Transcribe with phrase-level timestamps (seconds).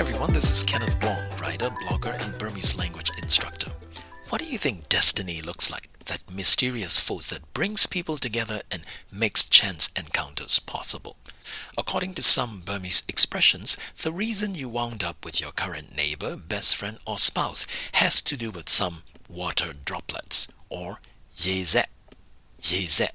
[0.00, 3.70] everyone, this is Kenneth Wong, writer, blogger, and Burmese language instructor.
[4.30, 5.90] What do you think destiny looks like?
[6.06, 8.80] That mysterious force that brings people together and
[9.12, 11.16] makes chance encounters possible.
[11.76, 16.76] According to some Burmese expressions, the reason you wound up with your current neighbor, best
[16.76, 21.00] friend, or spouse has to do with some water droplets, or
[21.36, 21.88] yezet
[22.60, 23.08] YZ.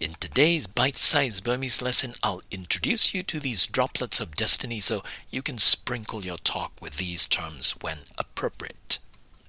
[0.00, 5.02] In today's bite sized Burmese lesson, I'll introduce you to these droplets of destiny so
[5.30, 8.98] you can sprinkle your talk with these terms when appropriate.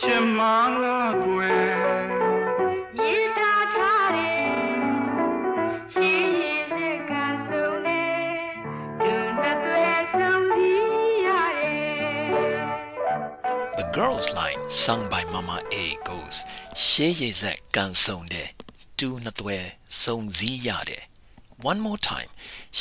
[0.00, 0.40] ချင်မ
[0.82, 1.70] လားကွယ်
[13.78, 16.36] The girls line sung by Mama A goes
[16.84, 18.48] ရှေးရည်ဆက်ကန်ဆုံတဲ့
[19.00, 19.58] တူနှစ်သွဲ
[20.02, 21.04] စုံစည်းရတယ်
[21.70, 22.30] one more time.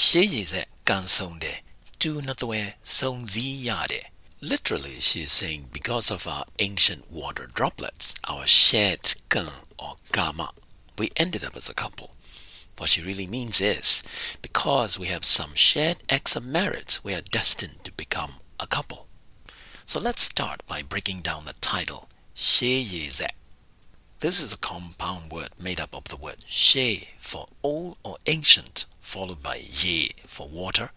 [0.01, 1.59] ရှေးရည်ဆက်ကန်ဆုံတယ်
[2.01, 2.59] တူနှစ်သွဲ
[2.97, 4.05] စုံစည်းရတယ်
[4.51, 9.49] literally she is saying because of our ancient water droplets our shared kan
[9.83, 10.47] or karma
[10.99, 12.09] we ended up as a couple.
[12.77, 13.87] What she really means is
[14.41, 19.01] because we have some shared acts of merits we are destined to become a couple.
[19.85, 22.03] So let's start by breaking down the title
[22.47, 23.35] ရှေးရည်ဆက်
[24.21, 28.85] this is a compound word made up of the word she for old or ancient,
[28.99, 30.91] followed by ye for water,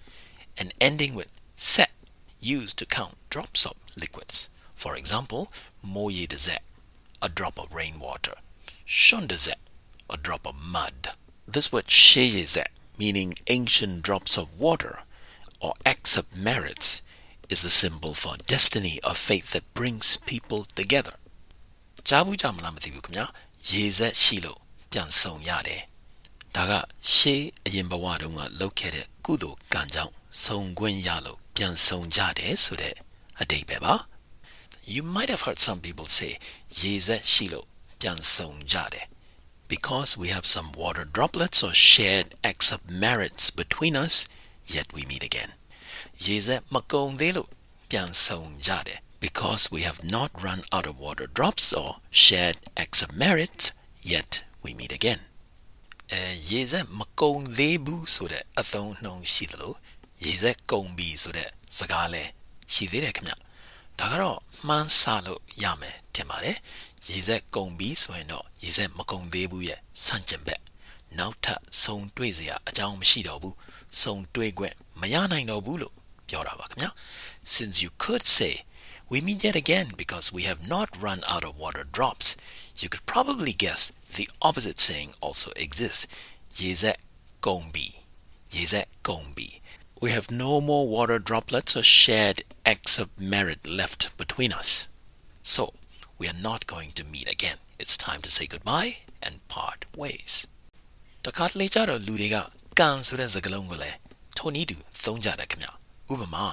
[0.58, 1.92] and ending with set,
[2.40, 4.50] used to count drops of liquids.
[4.74, 5.52] For example,
[5.84, 6.64] moye de zek,
[7.22, 8.34] a drop of rainwater,
[8.84, 9.60] shon de zek,
[10.10, 11.10] a drop of mud.
[11.46, 15.04] This word she yezek, meaning ancient drops of water
[15.60, 17.02] or acts of merits,
[17.48, 21.12] is the symbol for destiny or fate that brings people together.
[22.07, 23.25] ကြားဘူးကြမလားမသိဘူးခင်ဗျာ
[23.69, 24.59] ရေဆက်ရှိလို့
[24.91, 25.81] ပြန်ဆုံရတယ်
[26.55, 26.71] ဒါက
[27.13, 30.13] ရှေးအရင်ဘဝတုန်းကလုပ်ခဲ့တဲ့ကုသိုလ်ကံကြောင့်
[30.45, 32.95] ဆုံခွင့်ရလို့ပြန်ဆုံကြတယ်ဆိုတဲ့
[33.41, 33.93] အတိတ်ပဲပါ
[34.93, 36.31] You might have heard some people say
[36.79, 37.67] ရေဆက်ရှိလို့
[38.01, 39.05] ပြန်ဆုံကြတယ်
[39.73, 44.15] because we have some water droplets or shared acts of merits between us
[44.75, 45.51] yet we meet again
[46.25, 47.49] ရေဆက်မကုံသေးလို့
[47.89, 53.70] ပြန်ဆုံကြတယ် because we have not run out of water drops or shared acts of merit,
[54.02, 55.20] yet we meet again.
[56.12, 59.74] အဲရေစက်မကုံသေးဘူးဆိုတဲ့အသုံးနှုန်းရှိသလို
[60.24, 62.30] ရေစက်ကုံပြီဆိုတဲ့စကားလည်း
[62.74, 63.34] ရှိသေးတယ်ခင်ဗျ။
[63.98, 66.56] ဒါကတော့မှန်းဆလို့ရမယ်ထင်ပါတယ်။
[67.08, 70.60] ရေစက်ကုံပြီဆိုရင်တော့ရေစက်မကုံသေးဘူးရဲ့ဆန့်ကျင်ဘက်
[71.18, 73.54] နောက်ထပ်ဆုံတွေ့စရာအကြောင်းမရှိတော့ဘူး။
[74.02, 75.94] ဆုံတွေ့ခွင့်မရနိုင်တော့ဘူးလို့
[76.28, 76.90] ပြောတာပါခင်ဗျာ။
[77.54, 78.54] Since you could say
[79.09, 82.35] we meet yet again because we have not run out of water drops
[82.77, 86.07] you could probably guess the opposite saying also exists
[86.55, 86.97] yezet
[87.41, 87.89] gongbi
[88.51, 89.59] yezet gongbi
[90.01, 94.87] we have no more water droplets or shared acts of merit left between us
[95.41, 95.73] so
[96.19, 100.33] we are not going to meet again it's time to say goodbye and part ways
[101.25, 102.37] တခါတလေကြတော့လူတွေက
[102.79, 103.97] ကံဆိုတဲ့စကားလုံးကိုလည်း
[104.37, 105.67] ထိုနည်းတူသုံးကြတယ်ခင်ဗျ
[106.11, 106.45] ဥပမာ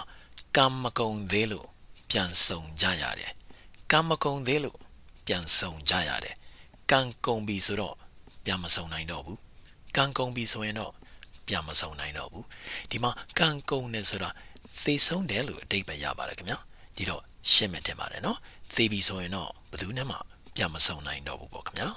[0.57, 1.67] ကံမကုံသေးလို့
[2.12, 3.32] ပြန်ဆုံကြရတယ်
[3.92, 4.78] ကံမကုံသေးလို့
[5.26, 6.36] ပြန်ဆုံကြရတယ်
[6.92, 7.96] ကံကုံပြီဆိုတော့
[8.46, 9.40] ပြန်မဆုံနိုင်တော့ဘူး
[9.96, 10.94] ကံကုံပြီဆိုရင်တော့
[11.48, 12.46] ပြန်မဆုံနိုင်တော့ဘူး
[12.90, 14.30] ဒီမှာကံကုံနေဆိုတာ
[14.84, 16.58] သေဆုံးတယ်လို့အတိတ်ပဲရပါတယ်ခင်ဗျာ
[16.96, 17.22] ဒီတော့
[17.52, 18.38] ရှင်းမယ်တင်ပါတယ်နော်
[18.76, 20.18] သေပြီဆိုရင်တော့ဘယ်သူနဲ့မှ
[20.56, 21.90] ပြန်မဆုံနိုင်တော့ဘူးပေါ့ခင်ဗျာ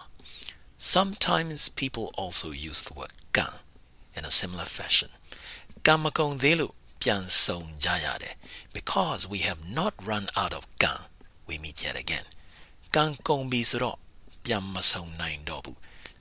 [0.95, 3.47] Sometimes people also use the word ကံ
[4.17, 5.11] in a similar fashion
[5.87, 8.36] ကံမကုံသေးလို့ ပြန်ဆုံကြရတယ်
[8.78, 10.94] because we have not run out of ကံ
[11.48, 12.28] we meet yet again
[12.96, 13.98] ကံကုန်ပြီဆိုတော့
[14.46, 15.78] ပြန်မဆုံနိုင်တော့ဘူး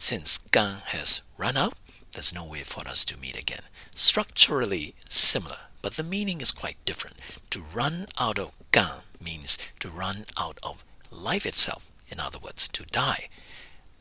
[0.09, 1.11] since ကံ has
[1.43, 1.75] run out
[2.13, 3.65] there's no way for us to meet again
[4.07, 4.85] structurally
[5.31, 7.17] similar but the meaning is quite different
[7.53, 8.87] to run out of ကံ
[9.27, 9.53] means
[9.83, 10.77] to run out of
[11.29, 13.25] life itself in other words to die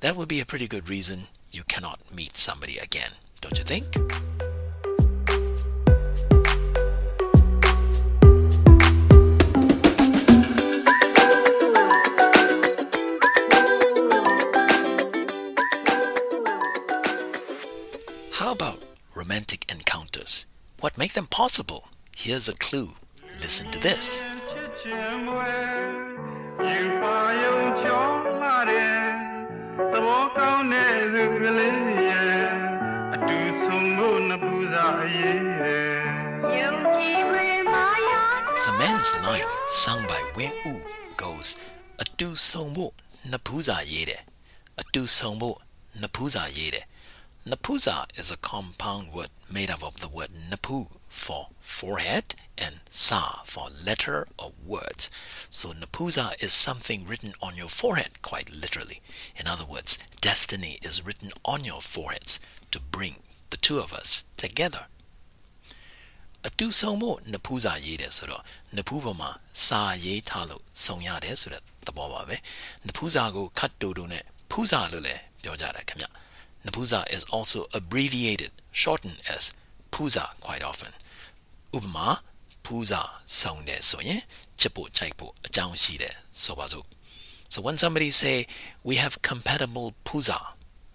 [0.01, 1.19] that would be a pretty good reason
[1.55, 3.87] you cannot meet somebody again don't you think
[18.50, 18.82] How about
[19.14, 20.46] romantic encounters?
[20.80, 21.84] What make them possible?
[22.16, 22.96] Here's a clue.
[23.40, 24.24] Listen to this.
[38.66, 40.80] The man's line, sung by Win Oo,
[41.16, 41.56] goes,
[42.00, 42.94] A do so mo,
[43.24, 44.18] napuza yede.
[44.76, 45.58] A do so mo,
[45.96, 46.82] napuza yede.
[47.49, 53.41] Napuza is a compound word made up of the word napu for forehead and sa
[53.43, 55.11] for letter or words.
[55.49, 59.01] So napuza is something written on your forehead, quite literally.
[59.35, 62.39] In other words, destiny is written on your foreheads
[62.71, 63.17] to bring
[63.51, 64.87] the two of us together.
[66.47, 68.43] အတူဆုံဖို့နဖူးစာရေးတယ်ဆိုတော့
[68.75, 69.29] နဖူးပေါ်မှာ
[69.65, 72.35] စာရေးထားလို့ဆုံရတယ်ဆိုတဲ့သဘောပါပဲ
[72.87, 76.05] နဖူးစာကိုခတ်တူတူနဲ့ဖူးစာလို့လည်းပြောကြတယ်ခင်ဗျ
[76.65, 78.51] နဖူးစာ is also abbreviated
[78.81, 79.43] shortened as
[79.93, 80.93] ဖူးစာ quite often
[81.77, 82.07] ဥပမာ
[82.65, 83.01] ဖူးစာ
[83.41, 84.21] ဆုံတယ်ဆိုရင်
[84.59, 86.85] ချစ်ဖို့ချိုက်ဖို့အကြောင်းရှိတယ်ဆိုပါစို့
[87.53, 88.35] so when somebody say
[88.87, 90.39] we have compatible puza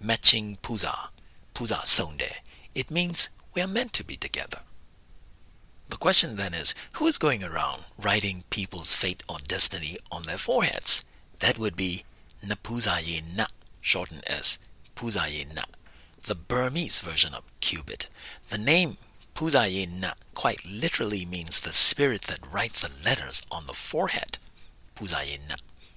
[0.08, 0.94] matching puza
[1.56, 2.30] puza sonde
[2.80, 3.18] it means
[3.54, 4.60] we are meant to be together
[5.90, 10.36] the question then is who is going around writing people's fate or destiny on their
[10.36, 11.04] foreheads?
[11.40, 12.04] That would be
[12.46, 13.46] Napuzaye Na,
[13.80, 14.60] shortened as
[14.95, 15.63] Puzaye Na,
[16.23, 18.07] the Burmese version of Cupid.
[18.49, 18.97] The name
[19.35, 24.37] Puzaye Na quite literally means the spirit that writes the letters on the forehead.
[24.95, 25.37] Puzaye.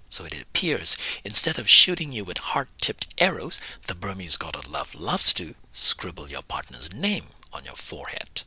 [0.09, 4.71] So it appears, instead of shooting you with hard tipped arrows, the Burmese god of
[4.71, 8.43] love loves to scribble your partner's name on your forehead.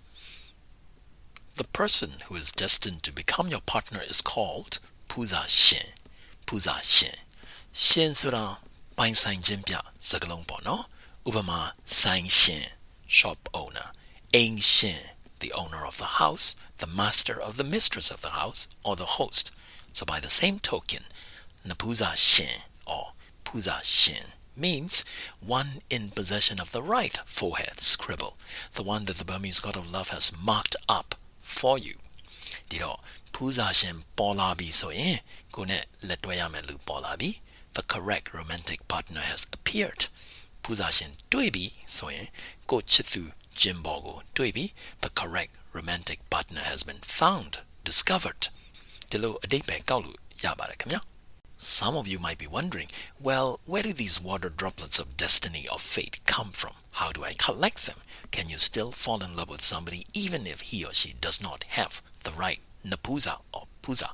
[1.56, 5.94] The person who is destined to become your partner is called Puza Shin.
[6.48, 6.82] Puza
[9.01, 9.75] ပိုင်ဆိုင်ခြင်းပြ
[10.11, 10.83] စကားလုံးပေါ့နော်။
[11.29, 11.61] ဥပမာ
[12.01, 12.67] ဆိုင်ရှင်
[13.19, 13.89] shop owner,
[14.35, 15.03] အိမ်ရှင်
[15.43, 16.47] the owner of the house,
[16.79, 19.51] the master of the mistress of the house, or the host.
[19.93, 21.05] So by the same token,
[21.67, 23.13] Napuza Shin or
[23.45, 24.27] Puza Shin
[24.57, 25.05] means
[25.41, 28.35] one in possession of the right forehead scribble,
[28.75, 31.97] the one that the Burmese god of love has marked up for you
[32.71, 32.99] ဒီတော့
[33.35, 35.17] ဖူးစာရှင်ပေါ်လာပြီဆိုရင်
[35.55, 37.31] ကိုနဲ့လက်တွဲရမယ်လူပေါ်လာပြီ
[37.77, 40.03] the correct romantic partner has appeared
[40.63, 41.65] ဖူးစာရှင်တွေ့ပြီ
[41.97, 42.29] ဆိုရင်
[42.71, 43.23] ကိုချစ်သူ
[43.61, 44.65] ဂျင်ဘော်ကိုတွေ့ပြီ
[45.05, 47.53] the correct romantic partner has been found
[47.89, 48.43] discovered
[49.11, 51.03] ဒီလိုအတိတ်ပဲကောက်လို့ရပါတယ်ခင်ဗျာ
[51.59, 52.89] Some of you might be wondering,
[53.19, 56.75] well, where do these water droplets of destiny or fate come from?
[57.01, 58.01] How do I collect them?
[58.31, 61.65] Can you still fall in love with somebody even if he or she does not
[61.79, 64.11] have the right napuza or puza?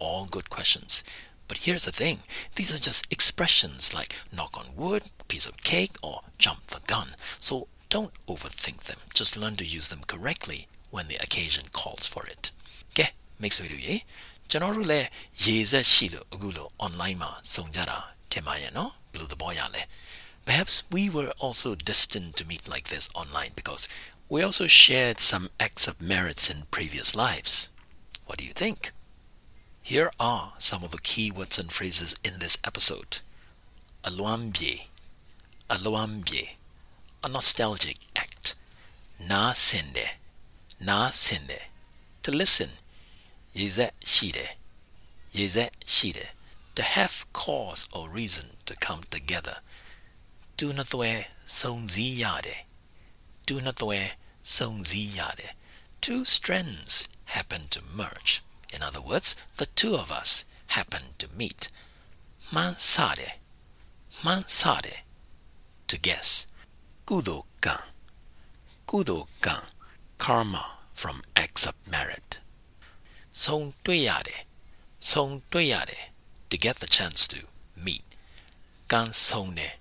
[0.00, 1.04] All good questions.
[1.48, 2.16] But here's the thing
[2.54, 7.08] these are just expressions like knock on wood, piece of cake, or jump the gun.
[7.38, 8.98] So don't overthink them.
[9.14, 12.44] Just learn to use them correctly when the occasion calls for it.
[12.96, 13.06] ကဲ
[13.40, 13.94] မိတ်ဆွေတို့ရေ
[14.50, 15.08] ကျွန်တော်တို့လည်း
[15.42, 17.98] ရေဆက်ရှိလို့အခုလို့ online မှာစုံကြတာ
[18.32, 19.82] ထင်ပါရဲ့နော်ဘယ်လိုသဘောရလဲ
[20.46, 23.82] Perhaps we were also destined to meet like this online because
[24.32, 27.52] we also shared some acts of merits in previous lives.
[28.26, 28.80] What do you think?
[29.85, 33.21] Here are some of the key words and phrases in this episode.
[34.03, 34.87] Aluambie,
[35.69, 36.55] aluambie,
[37.23, 38.55] a nostalgic act.
[39.19, 40.17] Na sende,
[40.79, 41.67] na sende,
[42.23, 42.71] to listen.
[43.53, 44.55] Yeze shide,
[45.31, 46.29] yeze shide,
[46.73, 49.57] to have cause or reason to come together.
[50.57, 51.27] Do not the way
[53.45, 55.51] do not the way yade.
[56.01, 58.41] Two strands happen to merge.
[59.05, 61.69] Afterwards, the two of us happened to meet.
[62.51, 63.33] Mansade,
[64.23, 65.03] mansade,
[65.85, 66.47] to guess.
[67.05, 67.83] Kudokan,
[68.87, 69.71] kudokan,
[70.17, 72.39] karma from acts of merit.
[73.31, 74.45] Songtoyade,
[74.99, 76.09] songtoyade,
[76.49, 77.43] to get the chance to
[77.77, 78.03] meet.
[78.89, 79.73] Gansone,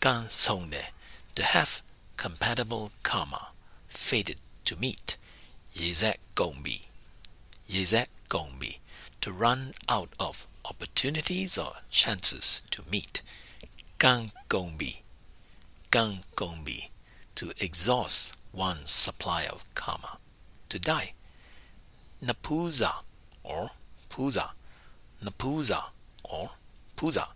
[0.00, 0.92] gansone,
[1.34, 1.82] to have
[2.16, 3.48] compatible karma,
[3.88, 5.16] fated to meet.
[5.74, 6.82] Yezek gombi,
[7.68, 8.52] yezek gonna
[9.32, 13.22] run out of opportunities or chances to meet.
[13.98, 14.76] Gang gonna
[17.34, 20.18] to exhaust one's supply of karma.
[20.70, 21.12] To die.
[22.24, 23.02] Napuza
[23.44, 23.70] or
[24.10, 24.50] puza.
[25.22, 25.84] Napuza
[26.24, 26.50] or
[26.96, 27.28] puza.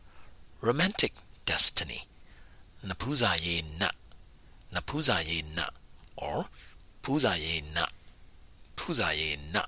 [0.61, 1.13] Romantic
[1.47, 2.07] destiny.
[2.85, 3.91] Napuza ye na.
[4.75, 5.69] Napuza ye na
[6.17, 6.47] or
[7.03, 7.87] puza ye na.
[8.77, 9.65] Puza ye na.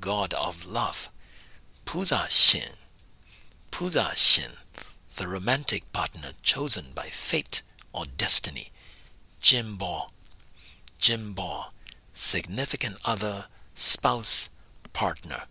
[0.00, 1.10] God of love.
[1.84, 2.76] Puza Shin,
[3.70, 4.52] Puza Shin,
[5.16, 7.62] the romantic partner chosen by fate
[7.92, 8.70] or destiny.
[9.40, 10.08] Jimbo,
[10.98, 11.66] Jimbo,
[12.12, 14.50] significant other spouse,
[14.92, 15.42] partner.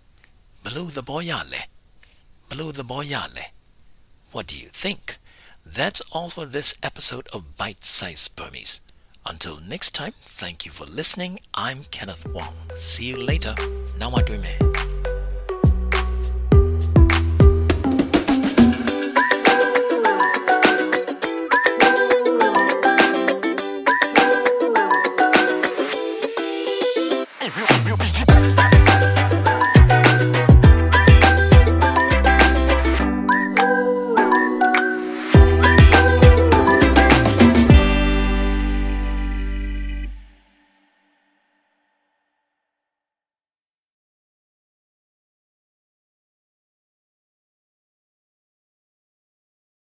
[0.63, 1.67] Below the boyale.
[2.49, 3.51] Below the boyale.
[4.31, 5.17] What do you think?
[5.65, 8.81] That's all for this episode of Bite Size Burmese.
[9.27, 11.39] Until next time, thank you for listening.
[11.53, 12.53] I'm Kenneth Wong.
[12.75, 13.55] See you later.
[13.99, 14.94] Me.